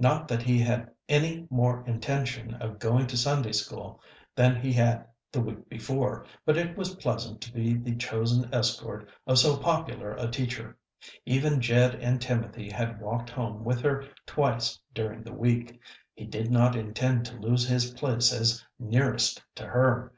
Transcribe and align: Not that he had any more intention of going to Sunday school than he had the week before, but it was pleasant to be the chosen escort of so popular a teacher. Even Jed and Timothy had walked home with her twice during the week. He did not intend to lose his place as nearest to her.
Not 0.00 0.26
that 0.26 0.42
he 0.42 0.58
had 0.58 0.90
any 1.08 1.46
more 1.50 1.86
intention 1.86 2.54
of 2.54 2.80
going 2.80 3.06
to 3.06 3.16
Sunday 3.16 3.52
school 3.52 4.00
than 4.34 4.56
he 4.60 4.72
had 4.72 5.06
the 5.30 5.40
week 5.40 5.68
before, 5.68 6.26
but 6.44 6.56
it 6.56 6.76
was 6.76 6.96
pleasant 6.96 7.40
to 7.42 7.52
be 7.52 7.74
the 7.74 7.94
chosen 7.94 8.52
escort 8.52 9.08
of 9.24 9.38
so 9.38 9.56
popular 9.56 10.14
a 10.16 10.28
teacher. 10.32 10.76
Even 11.26 11.60
Jed 11.60 11.94
and 11.94 12.20
Timothy 12.20 12.68
had 12.68 13.00
walked 13.00 13.30
home 13.30 13.62
with 13.62 13.80
her 13.82 14.04
twice 14.26 14.80
during 14.94 15.22
the 15.22 15.32
week. 15.32 15.78
He 16.12 16.24
did 16.24 16.50
not 16.50 16.74
intend 16.74 17.24
to 17.26 17.36
lose 17.38 17.68
his 17.68 17.92
place 17.92 18.32
as 18.32 18.64
nearest 18.80 19.40
to 19.54 19.64
her. 19.66 20.12